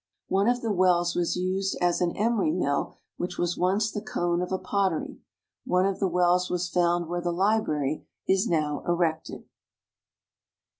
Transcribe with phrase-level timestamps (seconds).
[0.29, 4.41] One of the wells was used at an emery mill, which was once the cone
[4.41, 5.19] of a pottery.
[5.63, 9.43] One of the wells was found where the Library is now erected.